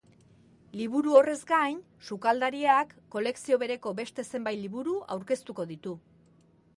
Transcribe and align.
Liburu 0.79 1.11
horrez 1.17 1.35
gain, 1.51 1.75
sukaldariak 2.07 2.95
kolekzio 3.15 3.61
bereko 3.65 3.93
beste 4.01 4.25
zenbait 4.31 4.61
liburu 4.63 4.97
aurkeztuko 5.17 5.71
ditu. 5.73 5.95